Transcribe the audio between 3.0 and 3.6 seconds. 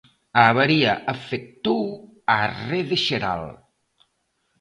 xeral.